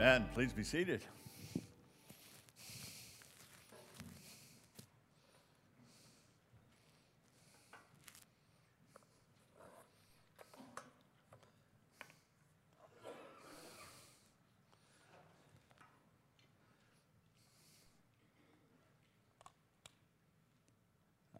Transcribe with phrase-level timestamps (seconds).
[0.00, 1.00] And please be seated.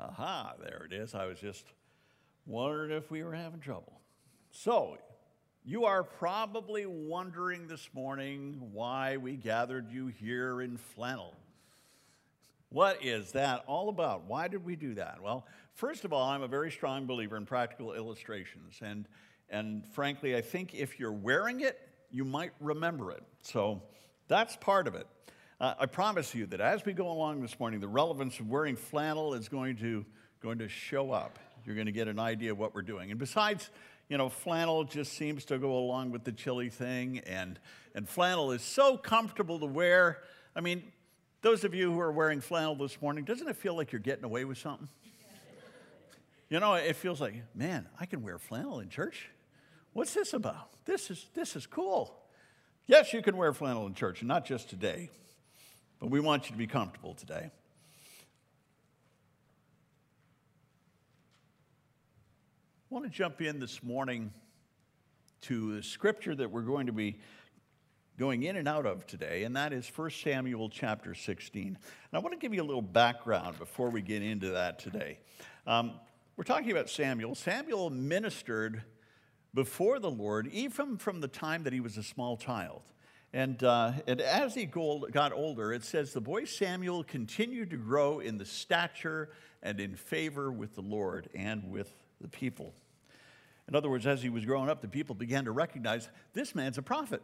[0.01, 1.15] Aha, there it is.
[1.15, 1.65] I was just
[2.45, 4.01] wondering if we were having trouble.
[4.51, 4.99] So,
[5.65, 11.35] you are probably wondering this morning why we gathered you here in flannel.
[12.71, 14.25] What is that all about?
[14.25, 15.23] Why did we do that?
[15.23, 18.79] Well, first of all, I'm a very strong believer in practical illustrations.
[18.83, 19.07] And,
[19.49, 21.79] and frankly, I think if you're wearing it,
[22.11, 23.23] you might remember it.
[23.43, 23.83] So
[24.27, 25.07] that's part of it.
[25.61, 28.77] Uh, I promise you that as we go along this morning, the relevance of wearing
[28.77, 30.05] flannel is going to,
[30.41, 31.39] going to show up.
[31.65, 33.11] You're going to get an idea of what we're doing.
[33.11, 33.71] And besides,
[34.09, 37.59] you know, flannel just seems to go along with the chilly thing, and,
[37.95, 40.19] and flannel is so comfortable to wear.
[40.57, 40.83] I mean,
[41.43, 44.25] those of you who are wearing flannel this morning, doesn't it feel like you're getting
[44.25, 44.89] away with something?
[46.49, 49.29] you know, it feels like, man, I can wear flannel in church.
[49.93, 50.71] What's this about?
[50.85, 52.15] This is, this is cool.
[52.87, 55.11] Yes, you can wear flannel in church, not just today.
[56.01, 57.51] But we want you to be comfortable today.
[62.91, 64.33] I want to jump in this morning
[65.43, 67.19] to the scripture that we're going to be
[68.19, 71.67] going in and out of today, and that is 1 Samuel chapter 16.
[71.67, 71.77] And
[72.15, 75.19] I want to give you a little background before we get into that today.
[75.67, 76.01] Um,
[76.39, 77.35] we're talking about Samuel.
[77.35, 78.85] Samuel ministered
[79.53, 82.81] before the Lord even from the time that he was a small child.
[83.35, 88.21] And, uh, and as he got older, it says the boy Samuel continued to grow
[88.21, 89.29] in the stature
[89.63, 92.75] and in favor with the Lord and with the people.
[93.69, 96.79] In other words, as he was growing up, the people began to recognize this man's
[96.79, 97.23] a prophet.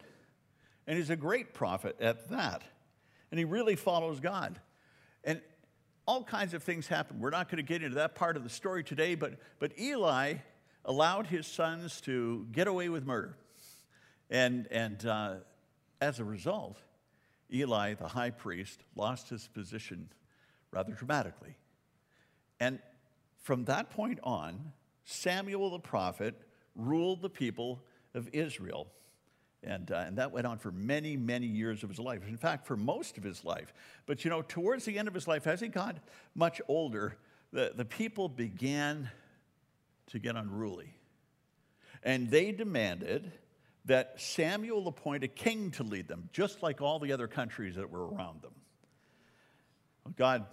[0.86, 2.62] And he's a great prophet at that.
[3.30, 4.60] And he really follows God.
[5.24, 5.40] And
[6.06, 7.18] all kinds of things happen.
[7.18, 10.34] We're not going to get into that part of the story today, but, but Eli
[10.84, 13.36] allowed his sons to get away with murder.
[14.28, 15.34] And, and uh,
[16.02, 16.76] as a result,
[17.52, 20.10] Eli, the high priest, lost his position
[20.70, 21.56] rather dramatically.
[22.60, 22.80] And
[23.40, 24.72] from that point on,
[25.04, 26.34] Samuel the prophet
[26.74, 27.82] ruled the people
[28.14, 28.88] of Israel.
[29.62, 32.20] And, uh, and that went on for many, many years of his life.
[32.28, 33.72] In fact, for most of his life.
[34.06, 35.96] But you know, towards the end of his life, as he got
[36.34, 37.16] much older,
[37.52, 39.10] the, the people began
[40.08, 40.94] to get unruly.
[42.02, 43.32] And they demanded
[43.86, 47.90] that Samuel appoint a king to lead them, just like all the other countries that
[47.90, 48.52] were around them.
[50.16, 50.46] God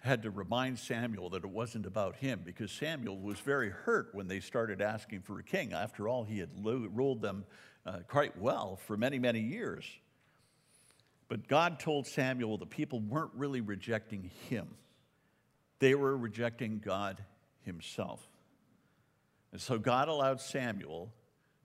[0.00, 4.28] had to remind Samuel that it wasn't about him because Samuel was very hurt when
[4.28, 5.72] they started asking for a king.
[5.72, 7.44] After all, he had ruled them
[7.84, 9.84] uh, quite well for many, many years.
[11.28, 14.68] But God told Samuel the people weren't really rejecting him,
[15.78, 17.22] they were rejecting God
[17.62, 18.26] himself.
[19.52, 21.12] And so God allowed Samuel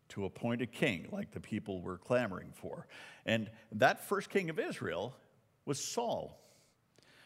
[0.10, 2.88] to appoint a king like the people were clamoring for.
[3.26, 5.16] And that first king of Israel
[5.66, 6.40] was Saul.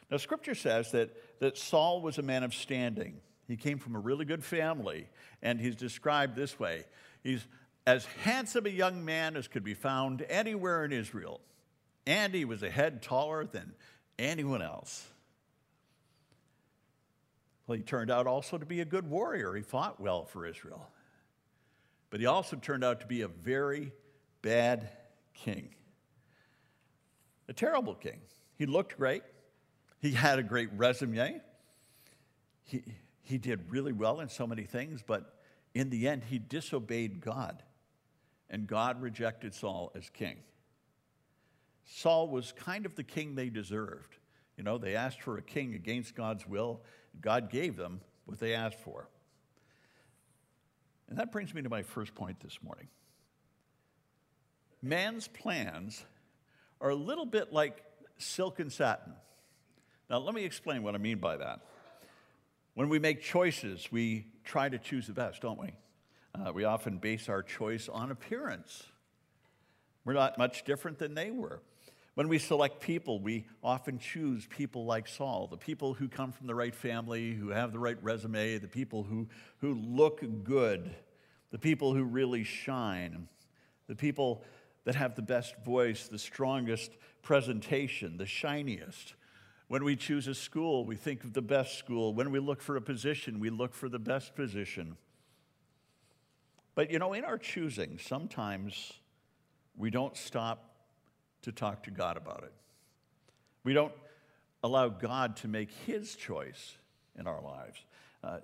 [0.10, 3.22] Now, scripture says that, that Saul was a man of standing.
[3.48, 5.08] He came from a really good family,
[5.42, 6.86] and he's described this way
[7.24, 7.46] He's
[7.86, 11.42] as handsome a young man as could be found anywhere in Israel,
[12.06, 13.74] and he was a head taller than
[14.18, 15.08] anyone else.
[17.66, 19.54] Well, he turned out also to be a good warrior.
[19.54, 20.90] He fought well for Israel.
[22.10, 23.92] But he also turned out to be a very
[24.42, 24.90] bad
[25.34, 25.70] king.
[27.48, 28.22] A terrible king.
[28.56, 29.22] He looked great,
[30.00, 31.42] he had a great resume.
[32.64, 32.84] He,
[33.22, 35.36] he did really well in so many things, but
[35.74, 37.62] in the end, he disobeyed God,
[38.50, 40.38] and God rejected Saul as king.
[41.86, 44.18] Saul was kind of the king they deserved.
[44.58, 46.82] You know, they asked for a king against God's will.
[47.22, 49.10] God gave them what they asked for.
[51.10, 52.88] And that brings me to my first point this morning.
[54.82, 56.06] Man's plans
[56.80, 57.84] are a little bit like
[58.18, 59.14] silk and satin.
[60.10, 61.60] Now, let me explain what I mean by that.
[62.74, 65.74] When we make choices, we try to choose the best, don't we?
[66.34, 68.84] Uh, we often base our choice on appearance.
[70.06, 71.62] We're not much different than they were.
[72.16, 76.48] When we select people, we often choose people like Saul, the people who come from
[76.48, 79.28] the right family, who have the right resume, the people who,
[79.60, 80.96] who look good,
[81.52, 83.28] the people who really shine,
[83.88, 84.44] the people
[84.86, 86.92] that have the best voice, the strongest
[87.22, 89.14] presentation, the shiniest.
[89.70, 92.12] When we choose a school, we think of the best school.
[92.12, 94.98] When we look for a position, we look for the best position.
[96.74, 98.94] But you know, in our choosing, sometimes
[99.78, 100.74] we don't stop
[101.44, 102.52] to talk to God about it.
[103.64, 103.94] We don't
[104.64, 106.78] allow God to make his choice
[107.18, 107.78] in our lives.
[108.24, 108.40] Uh,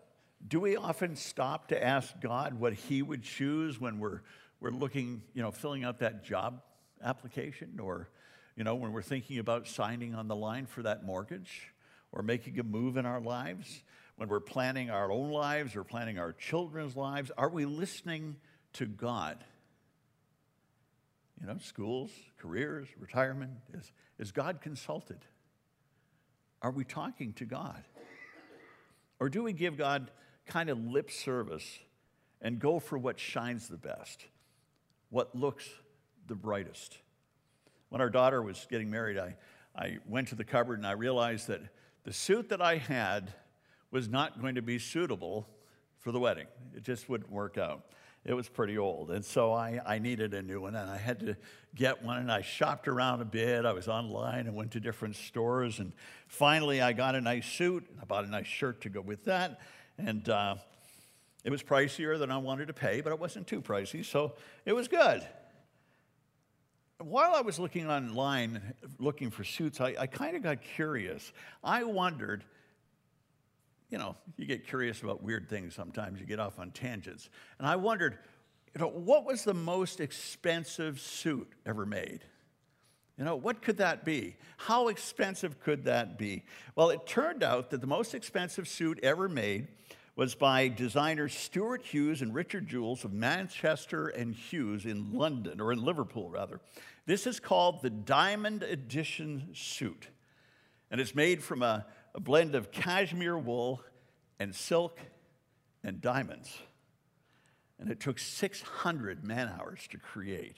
[0.48, 4.22] do we often stop to ask God what he would choose when we're,
[4.60, 6.62] we're looking, you know, filling out that job
[7.04, 8.10] application or,
[8.56, 11.74] you know, when we're thinking about signing on the line for that mortgage
[12.12, 13.84] or making a move in our lives?
[14.18, 18.38] When we're planning our own lives or planning our children's lives, are we listening
[18.74, 19.44] to God?
[21.42, 23.52] You know, schools, careers, retirement.
[23.74, 25.19] Is, is God consulted?
[26.62, 27.84] Are we talking to God?
[29.19, 30.12] Or do we give God
[30.46, 31.80] kind of lip service
[32.42, 34.25] and go for what shines the best,
[35.10, 35.68] what looks
[36.28, 36.98] the brightest?
[37.90, 39.36] When our daughter was getting married, I,
[39.76, 41.62] I went to the cupboard and I realized that
[42.04, 43.34] the suit that I had
[43.92, 45.48] was not going to be suitable
[46.00, 46.48] for the wedding.
[46.76, 47.84] It just wouldn't work out
[48.26, 49.12] it was pretty old.
[49.12, 51.38] And so I, I needed a new one and I had to
[51.76, 52.18] get one.
[52.18, 53.66] And I shopped around a bit.
[53.66, 55.80] I was online and went to different stores.
[55.80, 55.94] And
[56.28, 57.86] finally, I got a nice suit.
[58.02, 59.62] I bought a nice shirt to go with that.
[60.00, 60.56] And uh,
[61.44, 64.04] it was pricier than I wanted to pay, but it wasn't too pricey.
[64.04, 64.34] So
[64.66, 65.26] it was good.
[67.00, 68.62] While I was looking online,
[69.00, 71.34] looking for suits, I, I kind of got curious.
[71.64, 72.44] I wondered
[73.90, 77.30] you know, you get curious about weird things sometimes, you get off on tangents.
[77.60, 78.18] And I wondered,
[78.74, 82.22] you know, what was the most expensive suit ever made?
[83.18, 84.36] You know, what could that be?
[84.58, 86.44] How expensive could that be?
[86.76, 89.68] Well, it turned out that the most expensive suit ever made
[90.16, 95.74] was by designers Stuart Hughes and Richard Jewels of Manchester and Hughes in London, or
[95.74, 96.62] in Liverpool, rather.
[97.06, 100.08] This is called the Diamond Edition suit.
[100.90, 103.82] And it's made from a, a blend of cashmere wool
[104.40, 105.00] and silk
[105.84, 106.58] and diamonds.
[107.78, 110.58] And it took 600 man hours to create.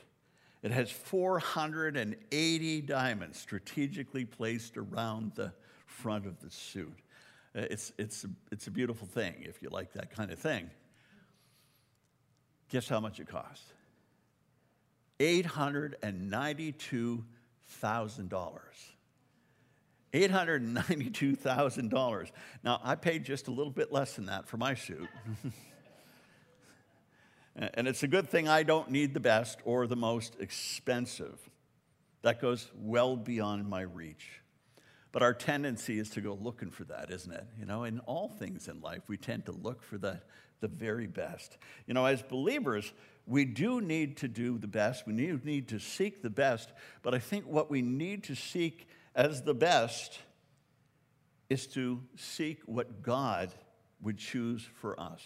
[0.61, 5.53] It has 480 diamonds strategically placed around the
[5.85, 6.97] front of the suit.
[7.57, 10.69] Uh, it's, it's, it's a beautiful thing if you like that kind of thing.
[12.69, 13.63] Guess how much it cost?
[15.19, 17.23] $892,000.
[20.13, 22.31] $892,000.
[22.63, 25.09] Now, I paid just a little bit less than that for my suit.
[27.55, 31.39] and it's a good thing I don't need the best or the most expensive.
[32.21, 34.41] That goes well beyond my reach.
[35.11, 37.45] But our tendency is to go looking for that, isn't it?
[37.59, 40.21] You know, in all things in life, we tend to look for the,
[40.59, 41.57] the very best.
[41.85, 42.91] You know, as believers,
[43.25, 45.07] we do need to do the best.
[45.07, 46.71] We need, need to seek the best.
[47.01, 50.19] But I think what we need to seek as the best
[51.49, 53.51] is to seek what God
[54.01, 55.25] would choose for us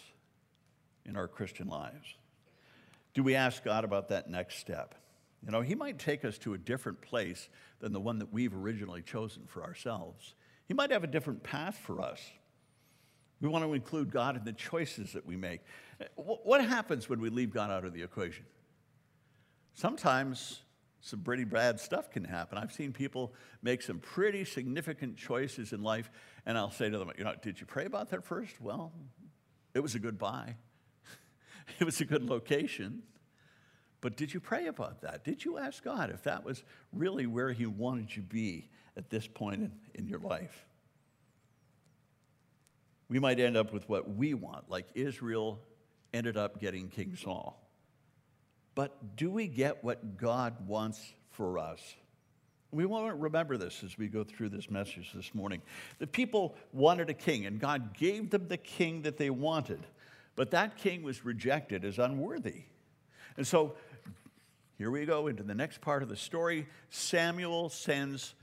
[1.06, 2.16] in our Christian lives.
[3.14, 4.96] Do we ask God about that next step?
[5.46, 7.50] You know, He might take us to a different place
[7.80, 10.36] than the one that we've originally chosen for ourselves.
[10.68, 12.22] He might have a different path for us.
[13.42, 15.62] We want to include God in the choices that we make.
[16.16, 18.46] What happens when we leave God out of the equation?
[19.74, 20.62] Sometimes
[21.02, 22.60] some pretty bad stuff can happen.
[22.60, 23.34] I've seen people
[23.64, 26.12] make some pretty significant choices in life,
[26.46, 28.62] and I'll say to them, you know, did you pray about that first?
[28.62, 28.92] Well,
[29.74, 30.56] it was a good buy.
[31.80, 33.02] it was a good location.
[34.02, 35.24] But did you pray about that?
[35.24, 38.68] Did you ask God if that was really where He wanted you to be
[38.98, 40.66] at this point in, in your life?
[43.08, 45.60] We might end up with what we want, like Israel
[46.14, 47.62] ended up getting King Saul.
[48.74, 51.80] But do we get what God wants for us?
[52.72, 55.62] We want to remember this as we go through this message this morning.
[56.00, 59.86] The people wanted a king, and God gave them the king that they wanted.
[60.38, 62.64] But that king was rejected as unworthy.
[63.36, 63.76] And so
[64.82, 66.66] here we go into the next part of the story.
[66.90, 68.34] Samuel sends,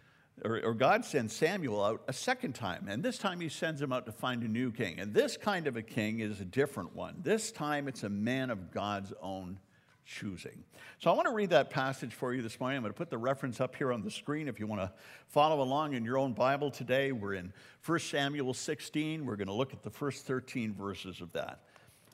[0.45, 2.87] or, or, God sends Samuel out a second time.
[2.89, 5.01] And this time he sends him out to find a new king.
[5.01, 7.17] And this kind of a king is a different one.
[7.25, 9.59] This time it's a man of God's own
[10.07, 10.63] choosing.
[11.01, 12.77] So I want to read that passage for you this morning.
[12.77, 14.93] I'm going to put the reference up here on the screen if you want to
[15.27, 17.11] follow along in your own Bible today.
[17.11, 17.53] We're in
[17.85, 19.27] 1 Samuel 16.
[19.27, 21.65] We're going to look at the first 13 verses of that.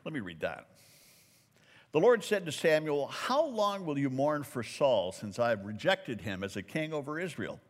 [0.03, 0.74] Let me read that.
[1.95, 5.65] The Lord said to Samuel, How long will you mourn for Saul since I have
[5.65, 7.61] rejected him as a king over Israel?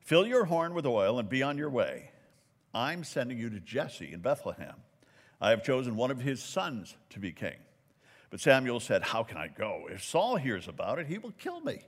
[0.00, 2.10] Fill your horn with oil and be on your way.
[2.74, 4.74] I'm sending you to Jesse in Bethlehem.
[5.40, 7.56] I have chosen one of his sons to be king.
[8.28, 9.88] But Samuel said, How can I go?
[9.90, 11.80] If Saul hears about it, he will kill me.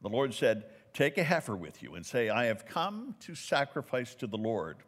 [0.00, 4.14] The Lord said, Take a heifer with you and say, I have come to sacrifice
[4.14, 4.78] to the Lord.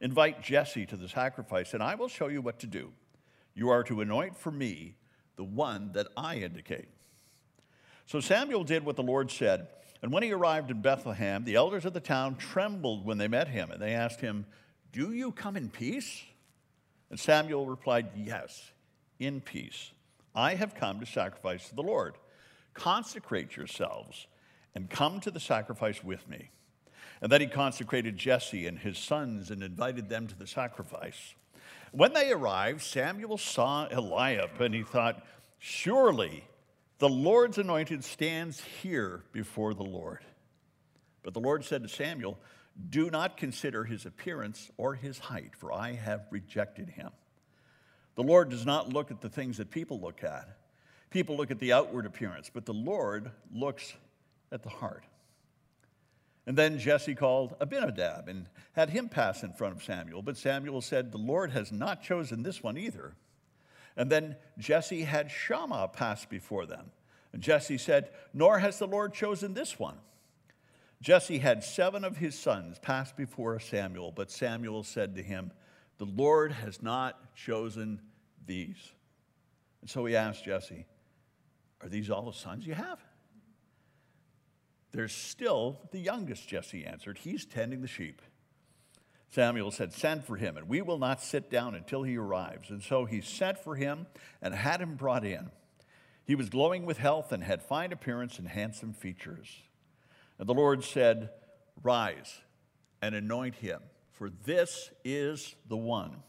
[0.00, 2.90] Invite Jesse to the sacrifice, and I will show you what to do.
[3.56, 4.94] You are to anoint for me
[5.34, 6.88] the one that I indicate.
[8.04, 9.66] So Samuel did what the Lord said.
[10.02, 13.48] And when he arrived in Bethlehem, the elders of the town trembled when they met
[13.48, 14.46] him, and they asked him,
[14.92, 16.22] Do you come in peace?
[17.10, 18.70] And Samuel replied, Yes,
[19.18, 19.90] in peace.
[20.34, 22.16] I have come to sacrifice to the Lord.
[22.74, 24.26] Consecrate yourselves
[24.74, 26.50] and come to the sacrifice with me.
[27.22, 31.34] And then he consecrated Jesse and his sons and invited them to the sacrifice.
[31.96, 35.24] When they arrived, Samuel saw Eliab, and he thought,
[35.58, 36.44] Surely
[36.98, 40.22] the Lord's anointed stands here before the Lord.
[41.22, 42.38] But the Lord said to Samuel,
[42.90, 47.12] Do not consider his appearance or his height, for I have rejected him.
[48.14, 50.54] The Lord does not look at the things that people look at.
[51.08, 53.94] People look at the outward appearance, but the Lord looks
[54.52, 55.04] at the heart.
[56.46, 60.22] And then Jesse called Abinadab and had him pass in front of Samuel.
[60.22, 63.14] But Samuel said, The Lord has not chosen this one either.
[63.96, 66.92] And then Jesse had Shammah pass before them.
[67.32, 69.96] And Jesse said, Nor has the Lord chosen this one.
[71.02, 75.50] Jesse had seven of his sons pass before Samuel, but Samuel said to him,
[75.98, 78.00] The Lord has not chosen
[78.46, 78.92] these.
[79.80, 80.86] And so he asked Jesse,
[81.82, 83.00] Are these all the sons you have?
[84.96, 87.18] There's still the youngest, Jesse answered.
[87.18, 88.22] He's tending the sheep.
[89.28, 92.70] Samuel said, Send for him, and we will not sit down until he arrives.
[92.70, 94.06] And so he sent for him
[94.40, 95.50] and had him brought in.
[96.24, 99.60] He was glowing with health and had fine appearance and handsome features.
[100.38, 101.28] And the Lord said,
[101.82, 102.40] Rise
[103.02, 106.22] and anoint him, for this is the one.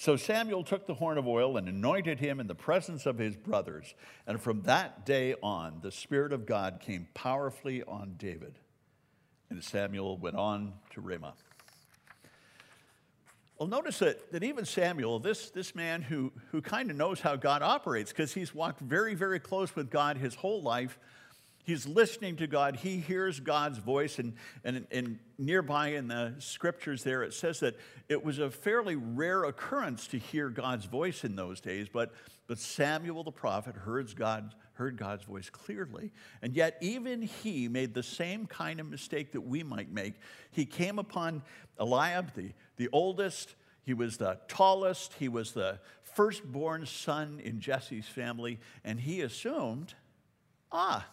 [0.00, 3.34] So Samuel took the horn of oil and anointed him in the presence of his
[3.34, 3.96] brothers.
[4.28, 8.60] And from that day on, the Spirit of God came powerfully on David.
[9.50, 11.34] And Samuel went on to Ramah.
[13.58, 17.34] Well, notice that, that even Samuel, this, this man who, who kind of knows how
[17.34, 20.96] God operates, because he's walked very, very close with God his whole life,
[21.68, 22.76] he's listening to God.
[22.76, 24.18] He hears God's voice.
[24.18, 24.32] And,
[24.64, 27.76] and, and nearby in the scriptures there, it says that
[28.08, 31.88] it was a fairly rare occurrence to hear God's voice in those days.
[31.92, 32.12] But,
[32.46, 36.10] but Samuel the prophet heard, God, heard God's voice clearly.
[36.40, 40.14] And yet, even he made the same kind of mistake that we might make.
[40.50, 41.42] He came upon
[41.78, 48.06] Eliab, the the oldest, he was the tallest, he was the firstborn son in Jesse's
[48.06, 49.94] family, and he assumed,
[50.72, 51.06] ah,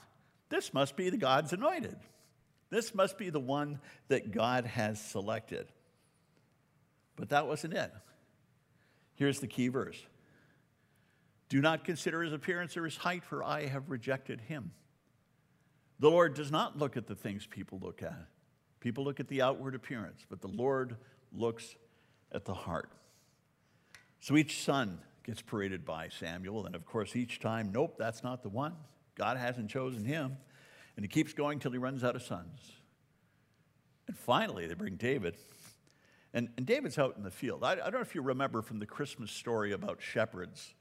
[0.49, 1.97] this must be the God's anointed.
[2.69, 5.67] This must be the one that God has selected.
[7.15, 7.91] But that wasn't it.
[9.15, 10.01] Here's the key verse
[11.49, 14.71] Do not consider his appearance or his height, for I have rejected him.
[15.99, 18.27] The Lord does not look at the things people look at.
[18.81, 20.97] People look at the outward appearance, but the Lord
[21.31, 21.75] looks
[22.31, 22.91] at the heart.
[24.19, 28.43] So each son gets paraded by Samuel, and of course, each time, nope, that's not
[28.43, 28.75] the one.
[29.15, 30.37] God hasn't chosen him.
[30.95, 32.71] And he keeps going till he runs out of sons.
[34.07, 35.35] And finally, they bring David.
[36.33, 37.63] And, and David's out in the field.
[37.63, 40.73] I, I don't know if you remember from the Christmas story about shepherds,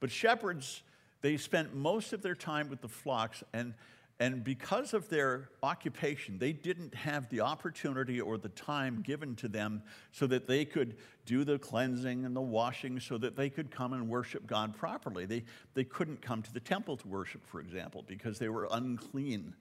[0.00, 0.82] but shepherds,
[1.20, 3.74] they spent most of their time with the flocks, and
[4.20, 9.48] and because of their occupation, they didn't have the opportunity or the time given to
[9.48, 13.72] them so that they could do the cleansing and the washing so that they could
[13.72, 15.26] come and worship God properly.
[15.26, 15.42] They,
[15.74, 19.54] they couldn't come to the temple to worship, for example, because they were unclean.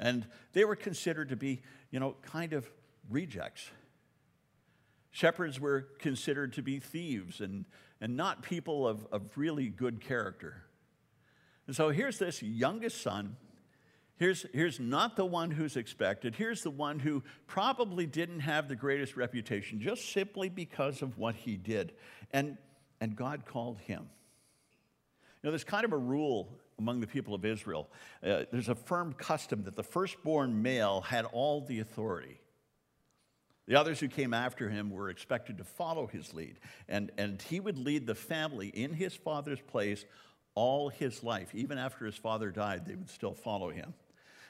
[0.00, 1.62] And they were considered to be,
[1.92, 2.68] you know, kind of
[3.08, 3.70] rejects.
[5.12, 7.64] Shepherds were considered to be thieves and,
[8.00, 10.64] and not people of, of really good character.
[11.68, 13.36] And so here's this youngest son
[14.18, 16.34] Here's, here's not the one who's expected.
[16.34, 21.34] Here's the one who probably didn't have the greatest reputation just simply because of what
[21.34, 21.92] he did.
[22.32, 22.56] And,
[23.00, 24.08] and God called him.
[25.42, 27.88] You know, there's kind of a rule among the people of Israel.
[28.22, 32.40] Uh, there's a firm custom that the firstborn male had all the authority.
[33.66, 36.58] The others who came after him were expected to follow his lead,
[36.88, 40.04] and, and he would lead the family in his father's place
[40.54, 41.54] all his life.
[41.54, 43.92] Even after his father died, they would still follow him.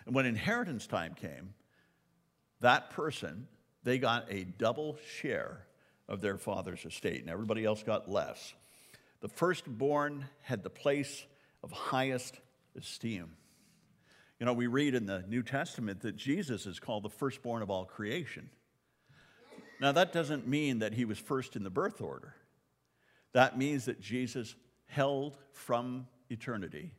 [0.06, 1.54] And when inheritance time came,
[2.60, 3.48] that person,
[3.82, 5.66] they got a double share
[6.08, 8.54] of their father's estate, and everybody else got less.
[9.20, 11.26] The firstborn had the place
[11.62, 12.38] of highest
[12.76, 13.32] esteem.
[14.38, 17.70] You know, we read in the New Testament that Jesus is called the firstborn of
[17.70, 18.50] all creation.
[19.80, 22.34] Now, that doesn't mean that he was first in the birth order.
[23.32, 24.54] That means that Jesus
[24.86, 26.92] held from eternity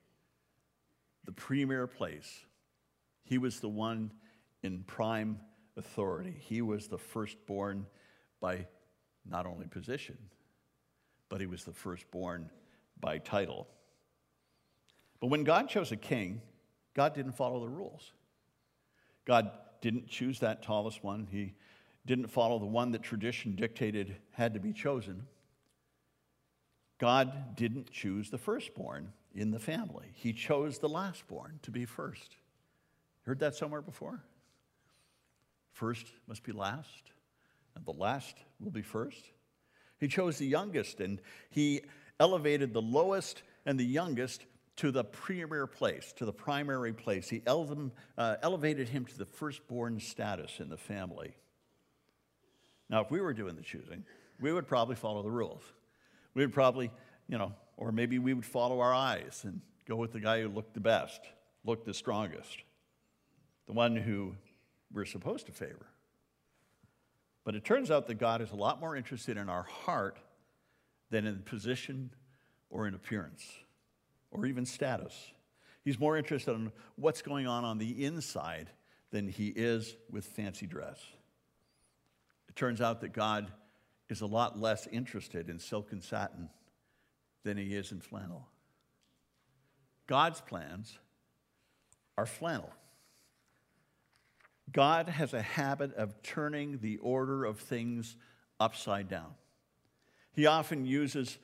[1.25, 2.45] the premier place
[3.27, 4.11] he was the one
[4.63, 5.39] in prime
[5.75, 6.33] authority.
[6.39, 7.85] He was the firstborn
[8.39, 8.67] by
[9.29, 10.17] not only position,
[11.27, 12.49] but he was the firstborn
[13.01, 13.67] by title.
[15.19, 16.41] But when God chose a king,
[16.93, 18.13] God didn't follow the rules.
[19.25, 21.27] God didn't choose that tallest one.
[21.29, 21.53] He
[22.05, 25.27] didn't follow the one that tradition dictated had to be chosen.
[26.97, 30.07] God didn't choose the firstborn in the family.
[30.13, 32.37] He chose the lastborn to be first.
[33.27, 34.23] Heard that somewhere before?
[35.73, 37.11] First must be last,
[37.75, 39.21] and the last will be first.
[39.99, 41.19] He chose the youngest, and
[41.49, 41.81] he
[42.21, 44.45] elevated the lowest and the youngest
[44.77, 47.27] to the premier place, to the primary place.
[47.27, 51.35] He uh, elevated him to the firstborn status in the family.
[52.89, 54.05] Now, if we were doing the choosing,
[54.39, 55.63] we would probably follow the rules.
[56.33, 56.91] We would probably,
[57.27, 60.47] you know, or maybe we would follow our eyes and go with the guy who
[60.47, 61.19] looked the best,
[61.65, 62.63] looked the strongest,
[63.67, 64.35] the one who
[64.91, 65.85] we're supposed to favor.
[67.43, 70.17] But it turns out that God is a lot more interested in our heart
[71.09, 72.11] than in position
[72.69, 73.45] or in appearance
[74.31, 75.13] or even status.
[75.83, 78.69] He's more interested in what's going on on the inside
[79.11, 80.99] than he is with fancy dress.
[82.49, 83.51] It turns out that God
[84.09, 86.49] is a lot less interested in silk and satin
[87.43, 88.47] than he is in flannel.
[90.07, 90.97] God's plans
[92.17, 92.71] are flannel.
[94.71, 98.15] God has a habit of turning the order of things
[98.59, 99.33] upside down.
[100.33, 101.37] He often uses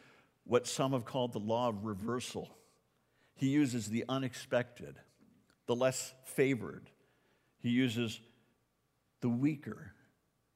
[0.46, 2.50] what some have called the law of reversal
[3.36, 5.00] he uses the unexpected,
[5.66, 6.90] the less favored.
[7.60, 8.20] He uses
[9.22, 9.94] the weaker,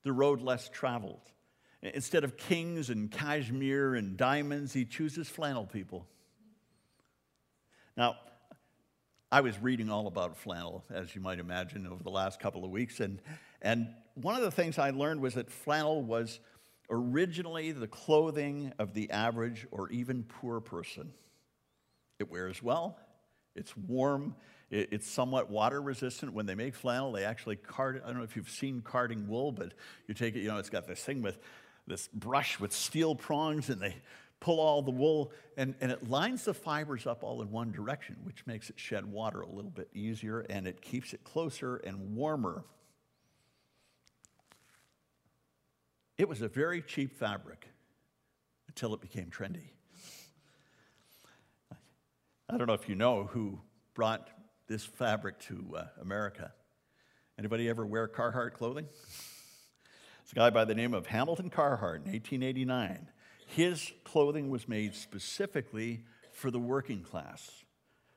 [0.04, 1.20] the road less traveled.
[1.82, 6.08] Instead of kings and cashmere and diamonds, he chooses flannel people.
[7.96, 8.16] Now,
[9.30, 12.72] I was reading all about flannel, as you might imagine, over the last couple of
[12.72, 13.02] weeks.
[13.02, 13.22] And,
[13.62, 16.40] and one of the things I learned was that flannel was
[16.90, 21.12] originally the clothing of the average or even poor person.
[22.20, 22.98] It wears well,
[23.54, 24.34] it's warm,
[24.72, 26.34] it's somewhat water resistant.
[26.34, 28.04] When they make flannel, they actually card it.
[28.06, 29.74] I don't know if you've seen carding wool, but
[30.08, 31.38] you take it, you know, it's got this thing with
[31.86, 33.96] this brush with steel prongs, and they
[34.40, 38.18] pull all the wool, and, and it lines the fibers up all in one direction,
[38.24, 42.16] which makes it shed water a little bit easier, and it keeps it closer and
[42.16, 42.64] warmer.
[46.18, 47.68] It was a very cheap fabric
[48.68, 49.72] until it became trendy.
[52.50, 53.60] I don't know if you know who
[53.94, 54.30] brought
[54.68, 56.54] this fabric to uh, America.
[57.38, 58.88] Anybody ever wear Carhartt clothing?
[60.24, 63.10] It's a guy by the name of Hamilton Carhartt in 1889.
[63.48, 67.50] His clothing was made specifically for the working class,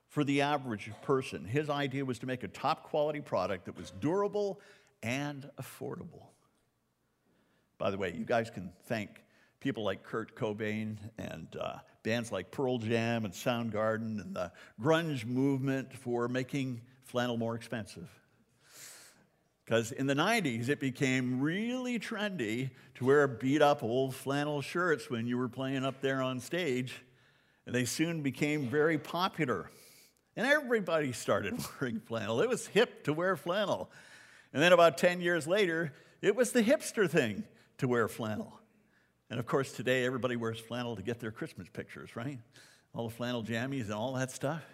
[0.08, 1.44] for the average person.
[1.44, 4.60] His idea was to make a top quality product that was durable
[5.02, 6.26] and affordable.
[7.78, 9.24] By the way, you guys can thank
[9.60, 15.24] people like Kurt Cobain and uh, bands like Pearl Jam and Soundgarden and the grunge
[15.24, 18.08] movement for making flannel more expensive.
[19.70, 25.08] Because in the 90s, it became really trendy to wear beat up old flannel shirts
[25.08, 27.04] when you were playing up there on stage.
[27.66, 29.70] And they soon became very popular.
[30.34, 32.40] And everybody started wearing flannel.
[32.40, 33.92] It was hip to wear flannel.
[34.52, 37.44] And then about 10 years later, it was the hipster thing
[37.78, 38.52] to wear flannel.
[39.30, 42.40] And of course, today everybody wears flannel to get their Christmas pictures, right?
[42.92, 44.64] All the flannel jammies and all that stuff.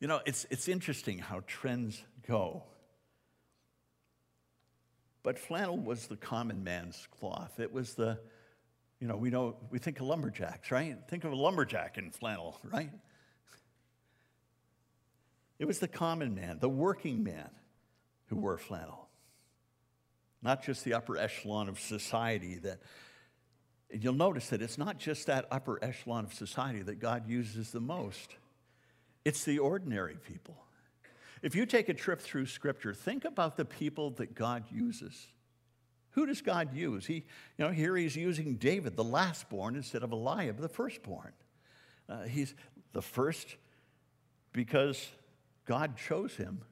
[0.00, 2.62] You know, it's, it's interesting how trends go.
[5.26, 7.58] But flannel was the common man's cloth.
[7.58, 8.20] It was the,
[9.00, 10.96] you know, we know, we think of lumberjacks, right?
[11.08, 12.92] Think of a lumberjack in flannel, right?
[15.58, 17.50] It was the common man, the working man
[18.26, 19.08] who wore flannel.
[20.42, 22.78] Not just the upper echelon of society that
[23.90, 27.80] you'll notice that it's not just that upper echelon of society that God uses the
[27.80, 28.36] most,
[29.24, 30.65] it's the ordinary people.
[31.42, 35.28] If you take a trip through Scripture, think about the people that God uses.
[36.10, 37.06] Who does God use?
[37.06, 37.24] He,
[37.58, 41.32] you know, here he's using David, the lastborn, instead of Eliab, the firstborn.
[42.08, 42.54] Uh, he's
[42.92, 43.56] the first
[44.52, 45.06] because
[45.66, 46.62] God chose him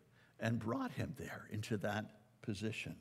[0.40, 2.06] and brought him there into that
[2.40, 2.96] position.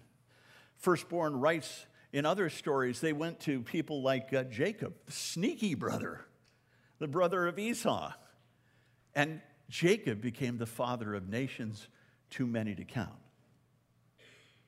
[0.75, 6.25] Firstborn rights in other stories, they went to people like uh, Jacob, the sneaky brother,
[6.99, 8.11] the brother of Esau.
[9.15, 9.41] And
[9.73, 11.87] Jacob became the father of nations,
[12.29, 13.09] too many to count.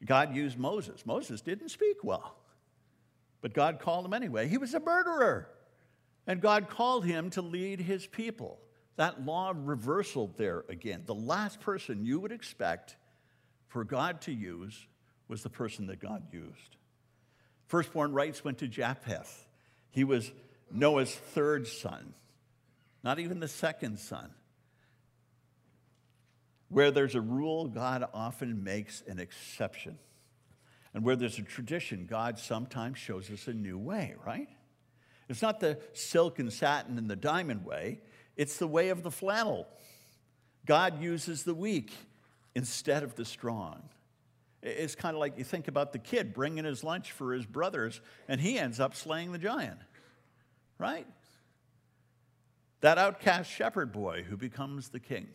[0.04, 1.06] God used Moses.
[1.06, 2.36] Moses didn't speak well,
[3.40, 4.48] but God called him anyway.
[4.48, 5.48] He was a murderer,
[6.26, 8.58] and God called him to lead his people.
[8.96, 11.04] That law reversal there again.
[11.06, 12.96] The last person you would expect
[13.68, 14.88] for God to use
[15.28, 16.78] was the person that God used.
[17.68, 19.46] Firstborn rights went to Japheth.
[19.92, 20.32] He was
[20.72, 22.16] Noah's third son,
[23.04, 24.32] not even the second son.
[26.70, 29.98] Where there's a rule, God often makes an exception.
[30.94, 34.50] And where there's a tradition, God sometimes shows us a new way, right?
[35.28, 38.00] It's not the silk and satin and the diamond way,
[38.36, 39.68] it's the way of the flannel.
[40.66, 41.94] God uses the weak
[42.56, 43.84] instead of the strong.
[44.62, 48.02] It's kind of like you think about the kid bringing his lunch for his brothers,
[48.28, 49.80] and he ends up slaying the giant,
[50.80, 51.06] right?
[52.82, 55.28] That outcast shepherd boy who becomes the king.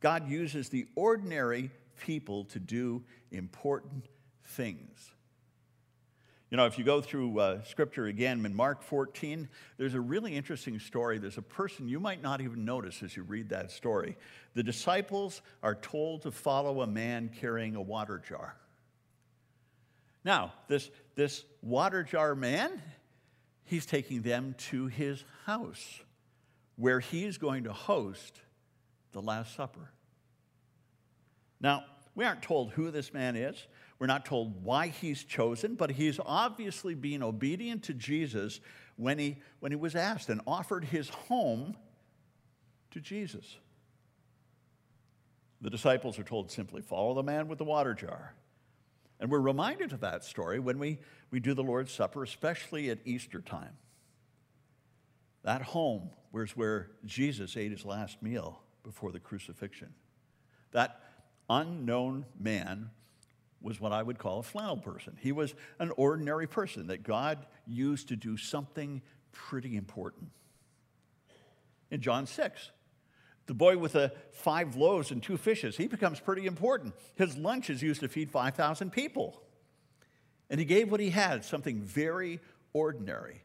[0.00, 4.06] God uses the ordinary people to do important
[4.44, 5.10] things.
[6.50, 10.36] You know, if you go through uh, scripture again in Mark 14, there's a really
[10.36, 11.18] interesting story.
[11.18, 14.16] There's a person you might not even notice as you read that story.
[14.54, 18.56] The disciples are told to follow a man carrying a water jar.
[20.24, 22.80] Now, this, this water jar man,
[23.64, 26.00] he's taking them to his house
[26.76, 28.40] where he's going to host
[29.14, 29.90] the Last Supper.
[31.60, 33.66] Now, we aren't told who this man is.
[33.98, 38.60] We're not told why he's chosen, but he's obviously being obedient to Jesus
[38.96, 41.76] when he, when he was asked and offered his home
[42.90, 43.56] to Jesus.
[45.60, 48.34] The disciples are told simply, follow the man with the water jar.
[49.18, 50.98] And we're reminded of that story when we,
[51.30, 53.76] we do the Lord's Supper, especially at Easter time.
[55.44, 59.92] That home was where Jesus ate his last meal before the crucifixion.
[60.70, 61.00] That
[61.50, 62.90] unknown man
[63.60, 65.16] was what I would call a flannel person.
[65.20, 70.30] He was an ordinary person that God used to do something pretty important.
[71.90, 72.70] In John 6,
[73.46, 76.94] the boy with the five loaves and two fishes, he becomes pretty important.
[77.14, 79.42] His lunch is used to feed 5,000 people.
[80.50, 82.40] And he gave what he had, something very
[82.72, 83.42] ordinary.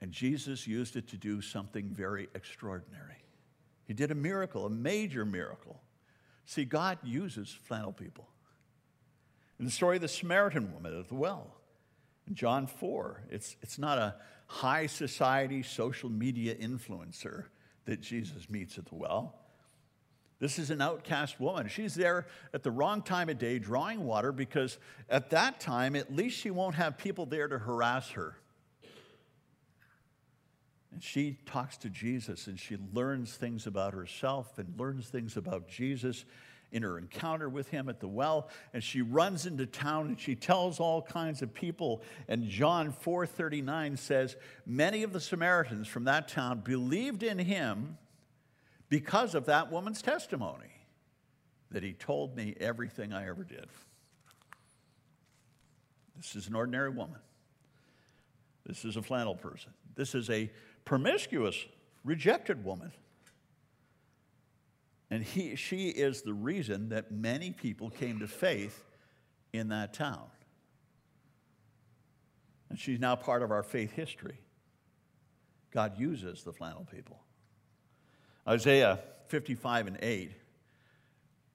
[0.00, 3.24] And Jesus used it to do something very extraordinary.
[3.90, 5.80] He did a miracle, a major miracle.
[6.46, 8.28] See, God uses flannel people.
[9.58, 11.56] In the story of the Samaritan woman at the well,
[12.28, 14.14] in John 4, it's, it's not a
[14.46, 17.46] high society social media influencer
[17.86, 19.34] that Jesus meets at the well.
[20.38, 21.66] This is an outcast woman.
[21.66, 26.14] She's there at the wrong time of day drawing water because at that time, at
[26.14, 28.36] least she won't have people there to harass her.
[30.92, 35.68] And she talks to Jesus and she learns things about herself and learns things about
[35.68, 36.24] Jesus
[36.72, 40.36] in her encounter with him at the well and she runs into town and she
[40.36, 46.28] tells all kinds of people and John 4:39 says many of the Samaritans from that
[46.28, 47.98] town believed in him
[48.88, 50.70] because of that woman's testimony
[51.70, 53.66] that he told me everything I ever did.
[56.16, 57.20] This is an ordinary woman.
[58.70, 59.72] This is a flannel person.
[59.96, 60.48] This is a
[60.84, 61.56] promiscuous,
[62.04, 62.92] rejected woman.
[65.10, 68.84] And he, she is the reason that many people came to faith
[69.52, 70.22] in that town.
[72.68, 74.38] And she's now part of our faith history.
[75.72, 77.18] God uses the flannel people.
[78.46, 80.30] Isaiah 55 and 8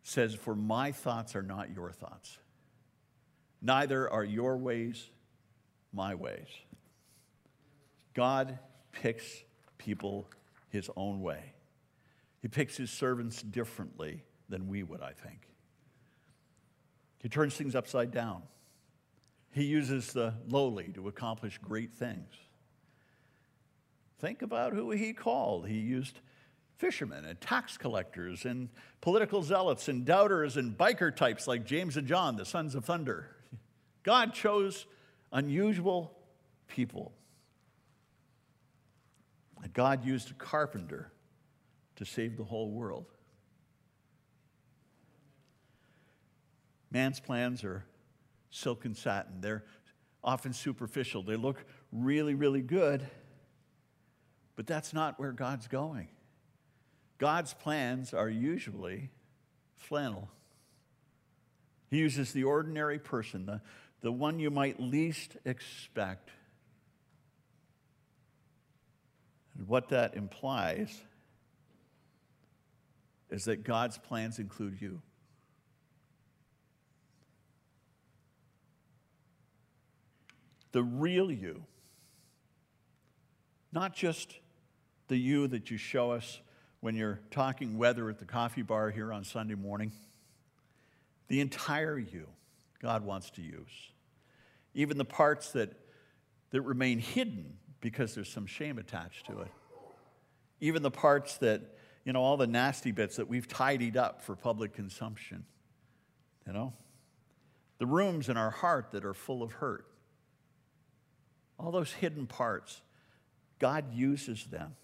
[0.04, 2.40] says, For my thoughts are not your thoughts,
[3.62, 5.12] neither are your ways
[5.96, 6.48] my ways.
[8.16, 8.58] God
[8.92, 9.44] picks
[9.78, 10.28] people
[10.70, 11.54] his own way.
[12.42, 15.50] He picks his servants differently than we would, I think.
[17.22, 18.44] He turns things upside down.
[19.52, 22.34] He uses the lowly to accomplish great things.
[24.20, 25.68] Think about who he called.
[25.68, 26.20] He used
[26.78, 28.70] fishermen and tax collectors and
[29.02, 33.36] political zealots and doubters and biker types like James and John, the sons of thunder.
[34.04, 34.86] God chose
[35.32, 36.16] unusual
[36.68, 37.14] people.
[39.76, 41.12] God used a carpenter
[41.98, 43.06] to save the whole world.
[46.90, 47.86] Man's plans are
[48.50, 49.42] silk and satin.
[49.42, 49.66] They're
[50.24, 51.24] often superficial.
[51.24, 53.06] They look really, really good,
[54.56, 56.08] but that's not where God's going.
[57.18, 59.12] God's plans are usually
[59.76, 60.30] flannel.
[61.90, 63.62] He uses the ordinary person, the,
[64.02, 66.30] the one you might least expect.
[69.58, 71.02] And what that implies
[73.30, 75.02] is that God's plans include you.
[80.72, 81.64] The real you.
[83.72, 84.36] Not just
[85.08, 86.40] the you that you show us
[86.82, 89.92] when you're talking weather at the coffee bar here on Sunday morning.
[91.28, 92.28] The entire you
[92.80, 93.92] God wants to use.
[94.74, 95.72] Even the parts that,
[96.52, 99.52] that remain hidden because there's some shame attached to it.
[100.60, 101.62] Even the parts that
[102.06, 105.44] you know, all the nasty bits that we've tidied up for public consumption.
[106.46, 106.74] You know?
[107.80, 109.88] The rooms in our heart that are full of hurt.
[111.60, 112.82] All those hidden parts.
[113.58, 114.76] God uses them.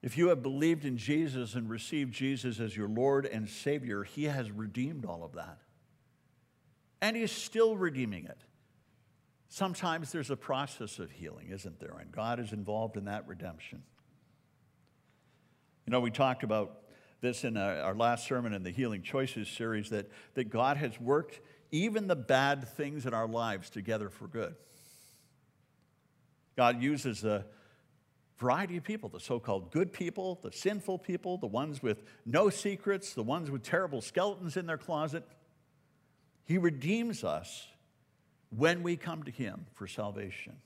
[0.00, 4.24] If you have believed in Jesus and received Jesus as your Lord and Savior, He
[4.24, 5.58] has redeemed all of that.
[7.00, 8.38] And He is still redeeming it.
[9.48, 11.96] Sometimes there's a process of healing, isn't there?
[12.00, 13.82] And God is involved in that redemption.
[15.86, 16.80] You know, we talked about
[17.20, 21.40] this in our last sermon in the Healing Choices series that, that God has worked
[21.70, 24.54] even the bad things in our lives together for good.
[26.56, 27.44] God uses a
[28.38, 32.50] variety of people the so called good people, the sinful people, the ones with no
[32.50, 35.24] secrets, the ones with terrible skeletons in their closet.
[36.44, 37.66] He redeems us
[38.56, 40.56] when we come to Him for salvation.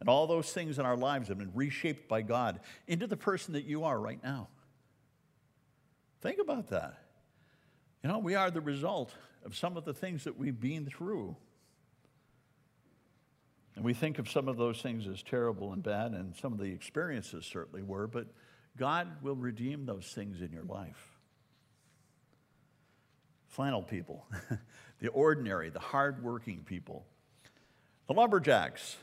[0.00, 3.54] And all those things in our lives have been reshaped by God into the person
[3.54, 4.48] that you are right now.
[6.20, 6.98] Think about that.
[8.02, 11.36] You know, we are the result of some of the things that we've been through.
[13.74, 16.58] And we think of some of those things as terrible and bad, and some of
[16.58, 18.26] the experiences certainly were, but
[18.76, 21.15] God will redeem those things in your life.
[23.46, 24.26] Flannel people,
[25.00, 27.06] the ordinary, the hardworking people,
[28.06, 28.96] the lumberjacks,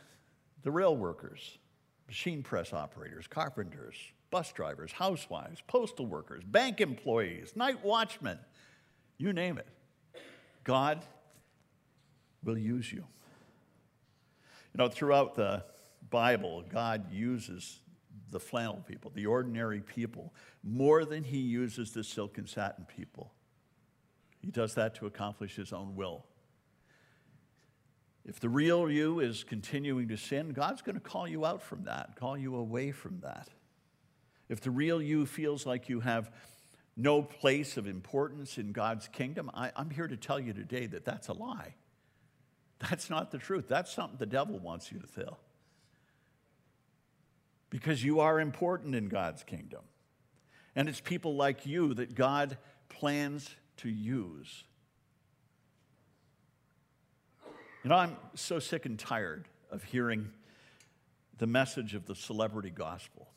[0.63, 1.58] the rail workers,
[2.08, 3.95] machine press operators, carpenters,
[4.32, 8.39] bus drivers, housewives, postal workers, bank employees, night watchmen,
[9.17, 9.67] you name it.
[10.63, 11.06] God
[12.43, 13.06] will use you.
[14.73, 15.63] You know, throughout the
[16.10, 17.79] Bible, God uses
[18.32, 23.32] the flannel people, the ordinary people, more than he uses the silk and satin people.
[24.43, 26.25] He does that to accomplish his own will.
[28.25, 31.86] If the real you is continuing to sin, God's going to call you out from
[31.86, 33.47] that, call you away from that.
[34.49, 36.29] If the real you feels like you have
[36.97, 41.06] no place of importance in God's kingdom, I, am here to tell you today that
[41.06, 41.75] that's a lie.
[42.79, 43.69] That's not the truth.
[43.69, 45.39] That's something the devil wants you to feel.
[47.69, 49.82] Because you are important in God's kingdom.
[50.75, 52.58] And it's people like you that God
[52.89, 54.63] plans to use.
[57.83, 60.31] You know, I'm so sick and tired of hearing
[61.38, 63.27] the message of the celebrity gospel.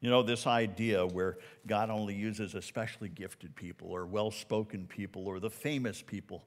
[0.00, 5.26] You know, this idea where God only uses especially gifted people or well spoken people
[5.26, 6.44] or the famous people.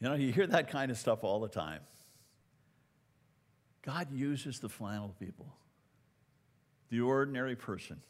[0.00, 1.80] You know, you hear that kind of stuff all the time.
[3.82, 5.46] God uses the flannel people,
[6.90, 8.00] the ordinary person.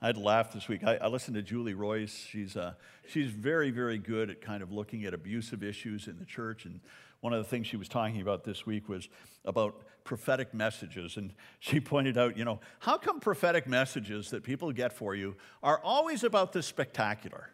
[0.00, 0.84] I had laughed this week.
[0.84, 2.12] I, I listened to Julie Roys.
[2.12, 2.74] She's, uh,
[3.08, 6.66] she's very, very good at kind of looking at abusive issues in the church.
[6.66, 6.80] And
[7.20, 9.08] one of the things she was talking about this week was
[9.44, 11.16] about prophetic messages.
[11.16, 15.34] And she pointed out, you know, how come prophetic messages that people get for you
[15.62, 17.50] are always about the spectacular?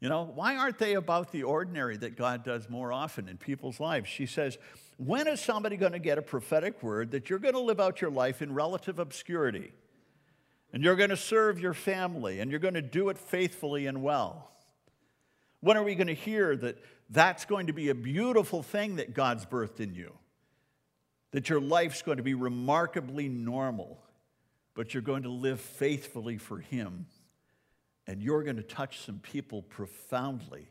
[0.00, 3.80] You know, why aren't they about the ordinary that God does more often in people's
[3.80, 4.08] lives?
[4.08, 4.58] She says,
[4.98, 8.00] when is somebody going to get a prophetic word that you're going to live out
[8.00, 9.72] your life in relative obscurity?
[10.74, 14.02] And you're going to serve your family and you're going to do it faithfully and
[14.02, 14.50] well?
[15.60, 16.78] When are we going to hear that
[17.10, 20.12] that's going to be a beautiful thing that God's birthed in you?
[21.30, 24.02] That your life's going to be remarkably normal,
[24.74, 27.06] but you're going to live faithfully for Him
[28.08, 30.66] and you're going to touch some people profoundly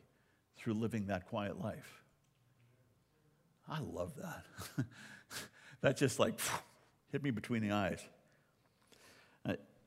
[0.57, 2.03] through living that quiet life.
[3.69, 4.85] I love that.
[5.81, 6.41] that just like
[7.13, 8.05] hit me between the eyes.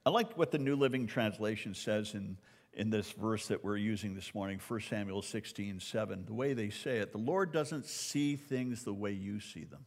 [0.07, 2.39] I, like what the New Living Translation says in,
[2.73, 6.25] in this verse that we're using this morning, 1 Samuel 16, 7.
[6.27, 9.85] The way they say it, the Lord doesn't see things the way you see them.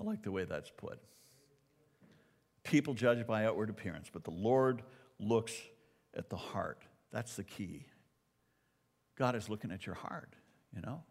[0.00, 1.00] I like the way that's put.
[2.62, 4.82] People judge by outward appearance, but the Lord
[5.18, 5.52] looks
[6.16, 6.84] at the heart.
[7.10, 7.86] That's the key.
[9.16, 10.32] God is looking at your heart,
[10.72, 11.02] you know?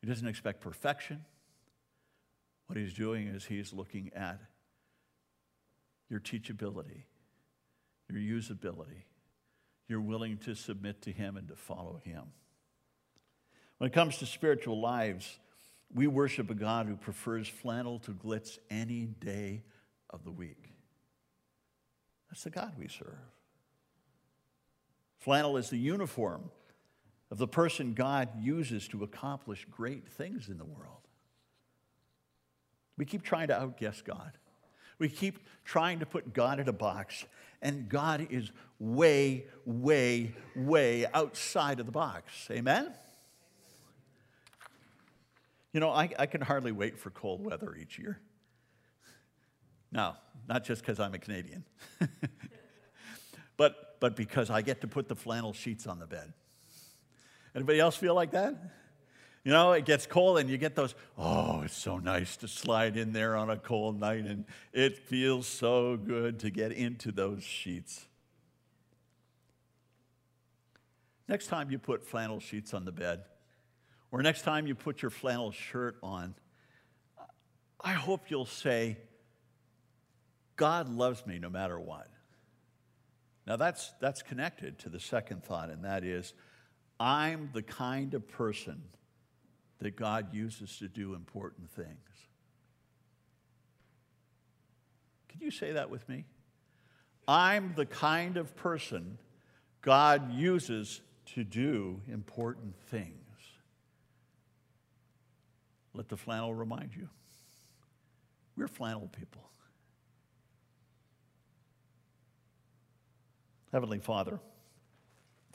[0.00, 1.26] He doesn't expect perfection.
[2.68, 4.40] What he's doing is he's looking at
[6.08, 7.04] your teachability,
[8.08, 9.04] your usability,
[9.88, 12.24] your willing to submit to him and to follow him.
[13.78, 15.38] When it comes to spiritual lives,
[15.94, 19.62] we worship a God who prefers flannel to glitz any day
[20.10, 20.72] of the week.
[22.30, 23.18] That's the God we serve.
[25.18, 26.50] Flannel is the uniform
[27.30, 31.08] of the person God uses to accomplish great things in the world.
[32.96, 34.38] We keep trying to outguess God.
[34.98, 37.24] We keep trying to put God in a box,
[37.60, 42.48] and God is way, way, way outside of the box.
[42.50, 42.92] Amen?
[45.72, 48.18] You know, I, I can hardly wait for cold weather each year.
[49.92, 50.14] No,
[50.48, 51.64] not just because I'm a Canadian,
[53.56, 56.32] but, but because I get to put the flannel sheets on the bed.
[57.54, 58.54] Anybody else feel like that?
[59.46, 62.96] You know, it gets cold and you get those, oh, it's so nice to slide
[62.96, 67.44] in there on a cold night and it feels so good to get into those
[67.44, 68.08] sheets.
[71.28, 73.22] Next time you put flannel sheets on the bed,
[74.10, 76.34] or next time you put your flannel shirt on,
[77.80, 78.96] I hope you'll say,
[80.56, 82.08] God loves me no matter what.
[83.46, 86.34] Now, that's, that's connected to the second thought, and that is,
[86.98, 88.82] I'm the kind of person
[89.78, 91.88] that God uses to do important things.
[95.28, 96.24] Can you say that with me?
[97.28, 99.18] I'm the kind of person
[99.82, 101.00] God uses
[101.34, 103.12] to do important things.
[105.92, 107.08] Let the flannel remind you.
[108.56, 109.42] We're flannel people.
[113.72, 114.40] Heavenly Father,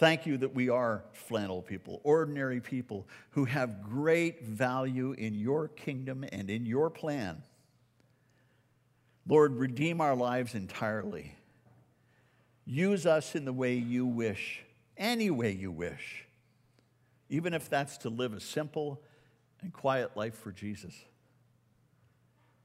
[0.01, 5.67] Thank you that we are flannel people, ordinary people who have great value in your
[5.67, 7.43] kingdom and in your plan.
[9.27, 11.35] Lord, redeem our lives entirely.
[12.65, 14.63] Use us in the way you wish,
[14.97, 16.25] any way you wish,
[17.29, 19.03] even if that's to live a simple
[19.61, 20.95] and quiet life for Jesus.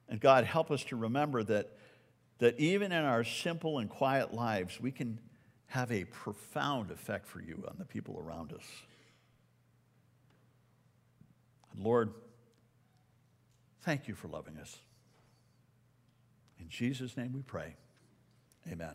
[0.08, 1.76] And God, help us to remember that,
[2.38, 5.18] that even in our simple and quiet lives, we can
[5.68, 8.64] have a profound effect for you on the people around us.
[11.74, 12.12] And Lord,
[13.82, 14.78] thank you for loving us.
[16.60, 17.74] In Jesus' name we pray.
[18.70, 18.94] Amen.